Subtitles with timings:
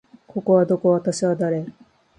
[0.25, 0.93] ここはどこ？
[0.93, 1.63] 私は誰？